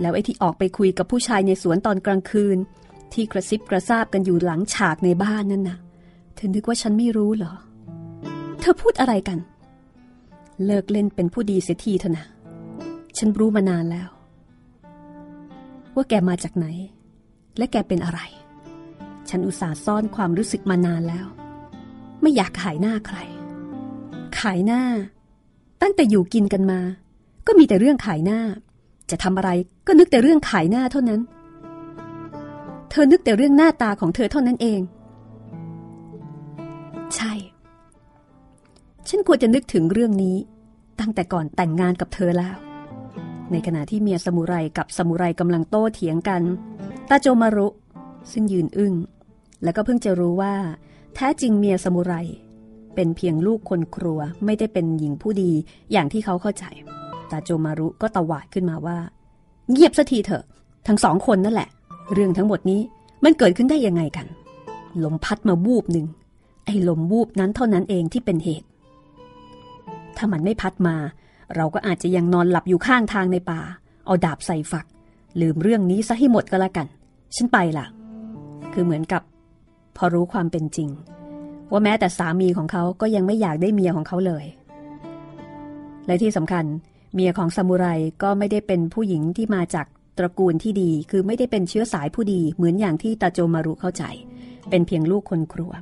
[0.01, 2.59] แล้วไอ้ที่ออกไปคุยกับผู้ชายในสวนตอนกลางคืน
[3.15, 5.79] ที่กระซิบกระซาบกันอยู่หลังฉากในบ้านนั่นน่ะ
[6.35, 7.55] เธอนึกว่าฉันไม่รู้เหรอ
[8.61, 9.39] เธอพูดอะไรกัน
[10.67, 12.27] เลิกเล่นเป็นผู้ดีเสียทีเถอะนะ
[13.19, 14.09] ฉันรู้มานานแล้ว
[15.95, 16.67] ว่าแกมาจากไหน
[17.59, 18.21] และแกเป็นอะไร
[19.29, 21.27] ฉันอุตส่าห์ซ่อนความรู้สึกมานานแล้ว
[22.21, 23.19] ไม่อยากขายหน้าใคร
[24.41, 24.83] ขายหน้า
[25.83, 26.81] ตั้งแต่อยู่กินกันมา
[27.47, 28.41] ก็มีแต่เรื่องขายหน้า
[29.11, 29.51] จะทำอะไร
[29.87, 31.21] ก็นึกแต่เรื่องขายหน้าเท่านั้น
[32.91, 34.81] เธอนึกแต่เรื่องหน้าตาของเธอเท่านั้นเอง
[37.15, 37.33] ใช่
[39.09, 40.37] ฉันควรจะนึกถึงเรื่องนี้
[41.01, 42.57] ตั้งแต่ก่อนแต่งงานกับเธอแล้ว
[43.53, 46.43] ในขณะที่เมียสมุไรกับสมุไรกำลังโต้เถียงกัน
[47.11, 47.69] ตาโจมารุ
[48.33, 48.95] ซึ่งยืนอึง้ง
[49.63, 50.55] แล้วก็เพิ่งจะรู้ว่า
[51.15, 52.15] แท้จริงเมียสมุไร
[52.95, 55.51] เป็นเพียงลูกคนครัวไม่ได้เป็นหญิงผู้ดี
[55.93, 56.65] อย่างที่เขาเข้าใจ
[57.31, 58.99] ตาโจมารุก็ตวาดขึ้นมาว่า
[59.71, 60.45] เงียบสักทีเถอะ
[60.87, 61.69] ทั้งสองคนนั่นแหละ
[62.13, 62.81] เรื่องทั้งหมดนี้
[63.25, 64.27] มันเกิดขึ้นได้ยังไงกัน
[65.05, 66.07] ลมพัดมาวูบหนึ่ง
[66.65, 68.67] ไอ้ลมวูบนั้นเท่านั้นเองที่เป็นเหตุ
[70.17, 70.97] ถ้ามันไม่พัดมา
[71.57, 73.61] เราก็อาจจะยังนอนหลับอยู่ข้างทางในป่า
[74.07, 74.87] เอาดาบใส่ฝัก
[75.41, 76.87] ลืมเรื่องนี้ซะให้หมดก็แล้วกัน
[77.37, 77.87] ฉันไปละ
[78.73, 79.23] คือเหมือนกับ
[79.97, 80.89] พอรู้ความเป็นจริง
[81.71, 84.45] ว่าแม้แต่สามีของเขาก็ยังไม่อยากได้เมียของเขาเลย
[86.07, 86.65] และที่สำคัญ
[87.15, 87.87] เมียของซามูไร
[88.23, 89.87] ก็ไม่ได้เป็นผู้หญิงที่มาจาก
[90.19, 94.05] ตระกูลที่ดีคือไม่ได้เป็นเชื้อสายผู้ดีเหมือนอย่างที่ตาโจมารุเข้าใจ
[94.71, 95.73] เป็นเพียงลูกคนครัว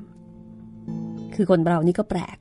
[1.35, 2.37] คือคนเรานี่ก็แปลก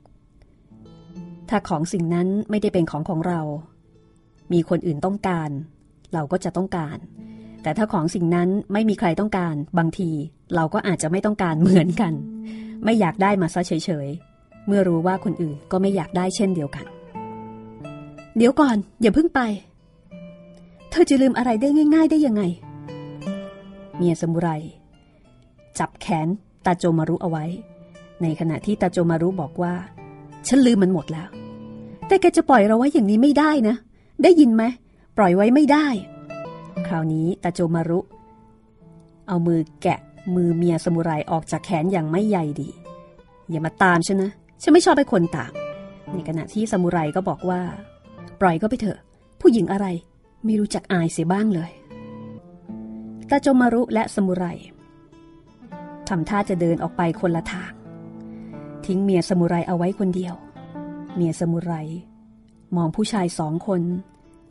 [1.48, 3.40] ถ้าของสิ่งนั้นไม่ได้เป็นของของเรา
[4.52, 5.50] มีคนอื่นต้องการ
[6.14, 6.98] เราก็จะต้องการ
[7.62, 10.10] แต่ถ้าของสิ่งนั้นไม่มีใครต้องการ บางที
[10.54, 12.12] เราก็อาจจะไม่ต้องการเหมือนกัน
[12.84, 16.84] ไม่อยากได้มาซะเฉยๆเมื่อรู้ว่าคนอื่นก็ไม่อยากได้เช่นเดียวกัน
[18.36, 19.40] เดี๋ยวก่อนอย่าเพิ่งไป
[20.90, 22.42] เธอจะลืมอะไรได้ง่าย ๆ ได้ยังไง
[23.96, 24.48] เมียสมุไร
[25.78, 26.28] จับแขน
[26.66, 27.44] ตาโจมารุเอาไว้
[28.22, 29.74] ในขณะที่ตาโจมารุบอกว่า
[30.48, 31.28] ฉันลืมมันหมดแล้ว
[32.06, 33.76] แต่แกจะปล่อยเราไว้อย่างนี้ไม่ได้นะ
[34.22, 34.62] ได้ยินไหม
[35.16, 35.86] ปล่อยไว้ไม่ได้
[36.86, 37.98] คราวนี้ตาโจมารุ
[39.28, 40.00] เอามือแกะ
[40.34, 42.68] มือเมียสมุไรออกจากแขนอย่างไม่ใยดี
[43.50, 44.30] อย่ามาตามฉันนะ
[44.62, 45.52] ฉันไม่ชอบให้คนตาม
[46.14, 47.60] ในขณะที่สมุไรก็บอกว่า
[48.40, 48.98] ปล่อยก็ไปเถอะ
[49.40, 49.86] ผู้หญิงอะไร
[50.44, 51.70] ไม่รู้จักอายเสียบ้างเลย
[53.30, 54.44] ตาโจมารุและสมุไร
[56.08, 57.72] ทำท่าจะเดินออกไปคนละทาง
[58.86, 60.34] ทิ้งเมียสมุไรเอาไว้คนเดียว
[61.14, 61.72] เมียสมุไร
[62.76, 63.82] มองผู้ชายสองคน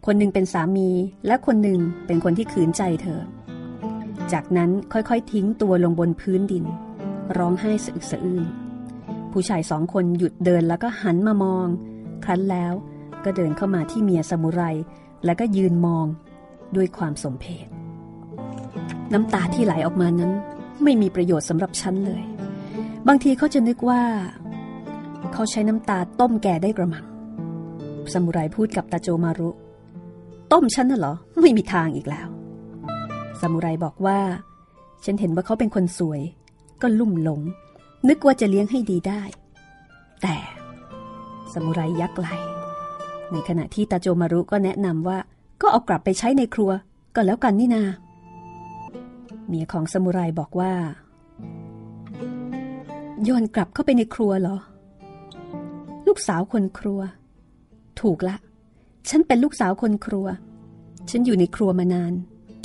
[0.06, 0.90] คนหนึ่งเป็นสามี
[1.28, 3.22] และคนหนึ่งเป็นคนที่ขืนใจเธอ
[4.32, 6.66] จากนั้นค่อยๆทิ้งตัวลงบนพื้นดิน
[7.38, 8.46] ร้องไห้สะอึกสะอื้น
[9.32, 11.68] ผู้ชายสองคนหยุดเดินแล้วก็หันมามอง
[12.24, 12.74] ครั้นแล้ว
[13.24, 14.62] ก็เดินเข้ามาที่เมียสมุไร
[15.26, 16.06] แล้วก็ยืนมอง
[16.76, 17.68] ด้วยความสมเพช
[19.14, 20.32] น้ำตาที่ไหลออกมานั้น
[20.84, 22.24] ไม่มีประโยชน์สำหรับฉันเลย
[23.08, 24.02] บางทีเขาจะนึกว่า
[25.34, 27.06] เขาใช้น้ำตาต้มแกได้กระมัง
[28.14, 29.50] สมุไรพูดกับตาโจมารุ
[30.52, 32.28] ต้มฉันน่ะเหรอ ไม่มีทางอีกแล้ว
[33.42, 34.20] สมุไรบอกว่า
[35.06, 36.22] ฉันเห็นว่าเขาเป็นคนสวย
[36.82, 37.42] ก็ลุ่มหลง
[38.10, 39.22] นึกว่าจะเลี้ยงให้ดีได้
[40.22, 40.36] แต่
[41.54, 42.28] สมุไรยักไหล
[43.32, 45.18] ในขณะที่ตาโจมารุก็แนะนำว่า
[45.62, 46.72] ก็เอากลับไปใช้ในครัว
[47.16, 47.84] ก็แล้วกันนี่นา
[49.48, 50.74] เมียของสมุไรบอกว่า
[53.24, 54.58] โยนกลับเข้าไปในครัวเหรอ
[56.08, 57.00] ลูกสาวคนครัว
[58.02, 58.36] ถูกละ
[59.10, 60.28] ฉันเป็นลูกสาวคนครัว
[61.10, 62.14] ฉันอยู่ในครัวมานาน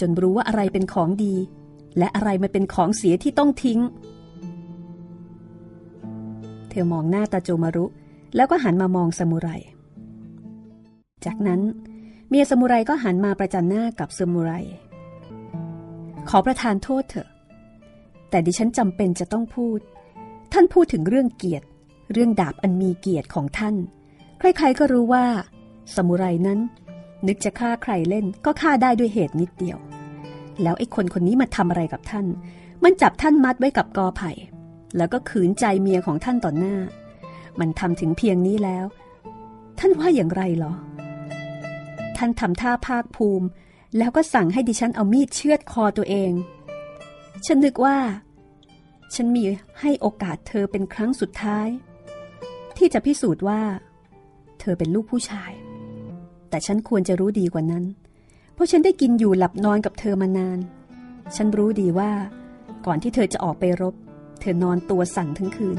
[0.01, 1.35] จนรู้ว่าอะไรเป็นของดี
[1.99, 3.81] และอะไรมันเป็นของเสียที่ต้องทิ้ง
[6.69, 7.87] เธอมองหน้าตาโจมารุ
[8.37, 9.49] แล้วก็หันมามองสมุไร
[11.27, 11.61] จากนั้น
[12.29, 14.53] เมียสมุไรก็หันมาประจันหน้ากับสมุไร
[16.29, 17.29] ขอประทานโทษเถอะ
[18.31, 19.79] แต่ดิฉันจำเป็นจะต้องพูด
[20.53, 21.67] ท่านพูดถึงเรื่องเกียรติ
[22.13, 23.75] เรื่องดาบอันมีเกียรติของท่าน
[24.39, 25.25] ใครๆก็รู้ว่า
[25.95, 26.61] สมุไรนั้น
[27.27, 29.79] นึกจะฆ่าใครเล่นก็ฆ่าได้ด้วยเหตุนิดเดียว
[30.63, 32.27] แล้วไอ้คนคนนี้มาทำอะไรกับท่าน
[32.85, 34.31] มันจับท่านมัดไว้กับกอไผ่
[34.97, 36.77] แล้วก็ขืนใจเมียของท่านต่อหน้า
[37.61, 38.85] มันทำถึงเพียงนี้แล้ว
[39.79, 40.73] ท่านว่าอย่างไรหรอ
[42.25, 43.47] ท่านทำท่าภาคภูมิ
[43.99, 46.33] แล้วก็สั่งให้ดิฉันเอามีดเชือดคอตัวเอง
[47.47, 47.99] ฉันนึกว่า
[49.15, 49.43] ฉันมี
[49.81, 51.69] ให้โอกาสเธอเป็นครั้งสุดท้าย
[52.77, 53.63] ที่จะพิสูจน์ว่า
[54.61, 55.53] เธอเป็นลูกผู้ชาย
[56.51, 57.85] แต่ฉันควรจะรู้ดีกว่านั้น
[58.55, 60.59] เพราะฉันได้กินอยู่หลับนอนกับเธอมานาน
[61.37, 62.13] ฉันรู้ดีว่า
[62.87, 63.95] ก่อนที่เธอจะออกไปรบ
[64.41, 65.79] เธอนอนตัวสั่นทั้งคืน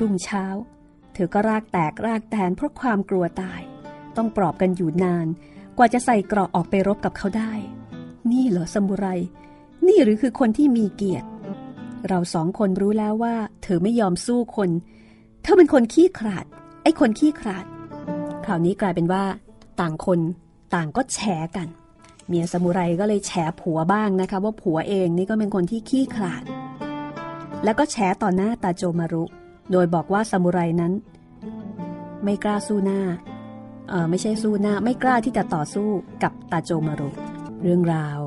[0.00, 0.44] รุ่งเช้า
[1.14, 3.60] เธอก็รากแตกรากแตนเพราะความกลัวตาย
[4.16, 5.28] ต้องปลอบกันอยู่นาน
[5.78, 7.52] กว่าจะใส่เกราะออกไปรบกับเขาได้
[8.30, 9.06] นี่เหรอสมุไร
[9.86, 11.28] นี่หรือคือคนที่มีเกียรติ
[12.08, 14.70] เราสองคนรู้แล้วว่า เธอไม่ยอมสู้คน
[15.42, 16.44] เธอเป็นคนขี้ขลาด
[16.82, 17.64] ไอ้คนขี้ขลาด
[18.44, 19.24] คราวนี้กลายเป็นว่า
[19.80, 20.20] ต่างคน
[20.74, 21.18] ต่างก็แฉ
[21.56, 21.68] กัน
[22.28, 26.42] เมียสมุไรก็เลยแฉผัวบ้างนะคะ ว่าผัวเองนี่ก็เป็นคนที่ขี้ขลาด
[27.64, 29.24] แล้วก็แฉต่อหน้าตาโจมารุ
[29.72, 30.92] โดยบอกว่าสมุไรนั้น
[32.24, 33.00] ไม่กล้าสู้หน้า
[34.10, 35.88] ไม่ใช่สู้หน้าไม่กล้าที่จะต่อสู้
[36.22, 37.08] กับตาโจมารุ
[37.62, 38.20] เรื่องราว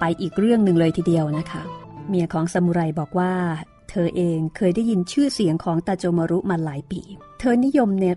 [0.00, 1.62] ไปอีกเรื่องหนึ่งเลยทีเดียวนะคะ
[2.08, 3.32] เมียของสมุไรบอกว่า
[3.90, 7.00] เธอเองเคยได้ยินชื่อเสียงของตาโจมารุมาหลายปี
[7.40, 8.16] เธอนิยมเนี่ย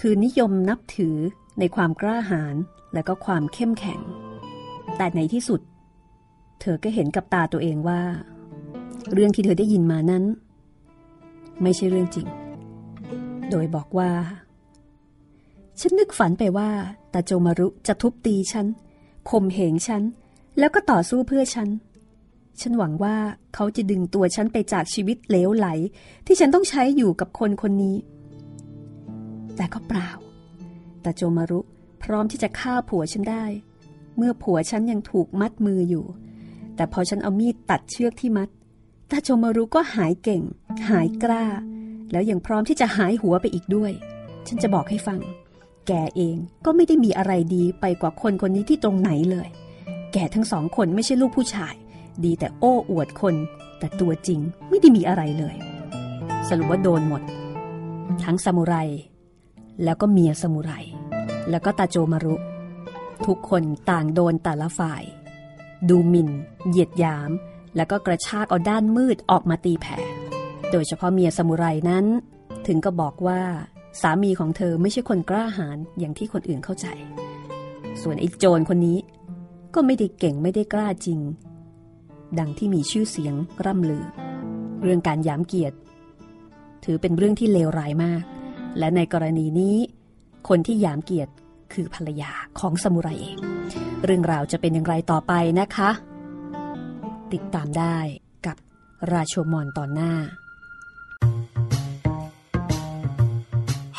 [0.00, 1.16] คือนิยมนับถือ
[1.58, 2.56] ในความกล้าหาญ
[2.94, 4.00] และก็ความเข้มแข็ง
[4.96, 5.60] แต่ในที่สุด
[6.60, 8.00] เธอก็เห็นกับตาตัวเองว่า
[9.12, 10.24] เรื่องที่เธอได้ยินมานั้น
[11.62, 12.26] ไม่ใช่เรื่องจริง
[13.50, 14.10] โดยบอกว่า
[15.84, 16.70] ฉันนึกฝันไปว่า
[17.12, 18.66] ตาโจมารุจะทุบตีฉัน
[19.30, 20.02] ข่มเหงฉัน
[20.58, 21.68] แล้วก็ต่อสู้เพื่อฉัน
[22.60, 23.16] ฉันหวังว่า
[23.54, 25.68] เขาจะดึงตัวฉันไปจากชีวิตเหลวไหล
[26.26, 27.96] ที่ฉันต้องใช้อยู่กับคนคนนี้
[29.56, 30.10] แต่ก็เปล่า
[31.04, 31.60] ตาโจมารุ
[32.02, 33.44] พร้อมที่จะฆ่าผัวฉันได้
[34.16, 36.04] เมื่อผัวฉันยังถูกมัดมืออยู่
[36.76, 38.48] แต่พอฉันเอามีดตัดเชือกที่มัด
[39.10, 40.42] ตาโจมารุก็หายเก่ง
[40.88, 41.44] หายกล้า
[42.10, 43.92] แล้วยังพร้อมที่จะหายหัวไปอีกด้วย
[44.46, 45.20] ฉันจะบอกให้ฟัง
[45.88, 49.48] แกเองก็ไม่ได้มีอะไรดีไปกว่าคนคนนี้ที่ตรงไหนเลย
[50.12, 51.74] แกทั้งสองคนไม่ใช่ลูกผู้ชาย
[52.24, 53.34] ดีแต่โอ้อวดคน
[53.78, 55.56] แต่ตัวจริงไม่ได้มีอะไรเลย
[56.48, 57.22] สรุปว่าโดนหมด
[58.24, 58.74] ทั้งซามูไร
[59.84, 60.72] แล้วก็เมียซามูไร
[61.50, 62.34] แล้วก็ตาโจมารุ
[63.26, 65.02] ทุกคนต่างโดนแต่ละฝ่าย
[65.88, 66.28] ดูหมิ่น
[66.68, 67.30] เหยียดยาม
[67.76, 69.96] แล้วก็กระชากเอาด้านมืดออกมาตีแผ่
[70.70, 72.04] โดยเฉพาะเมียซามูไรนั้น
[72.66, 73.40] ถึงก็บอกว่า
[74.00, 76.86] สามีของเธอไม่ใช่คนกล้าหาญอย่างที่คนอื่นเข้าใจ
[78.02, 78.98] ส่วนไอ้โจรคนนี้
[79.74, 81.20] ก็ไม่ได้เก่งไม่ได้กล้าจริง
[82.38, 84.04] ดังที่มีชื่อเสียงร่ำลือ
[84.82, 85.76] เรื่องการยามเกียรติ
[86.84, 88.24] ถือเป็นเรื่องที่เลวร้ายมาก
[88.78, 89.76] และในกรณีนี้
[90.48, 91.32] คนที่ยามเกียรติ
[91.72, 93.38] คือภรรยาของสมุไรเอง
[94.04, 95.90] เรื่องราวจะเป็นอย่างไรต่อไปนะคะ
[97.32, 97.98] ติดตามได้
[98.46, 98.56] กับ
[99.12, 100.12] ราโชมอนตอนหน้า